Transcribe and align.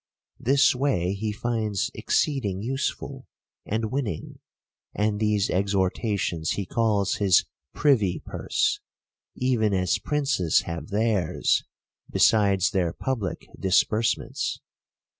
This 0.39 0.73
way 0.73 1.13
he 1.13 1.31
finds 1.31 1.91
exceeding 1.93 2.63
useful, 2.63 3.27
and 3.67 3.91
winning: 3.91 4.39
and 4.95 5.19
these 5.19 5.51
exhortations 5.51 6.53
he 6.53 6.65
calls 6.65 7.17
his 7.17 7.45
privy 7.75 8.17
purse; 8.17 8.79
even 9.35 9.75
as 9.75 9.99
princes 9.99 10.61
have 10.61 10.87
theirs, 10.87 11.63
besides 12.11 12.71
their 12.71 12.93
public 12.93 13.47
disbursements. 13.59 14.59